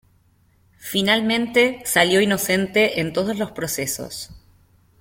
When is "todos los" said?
3.13-3.51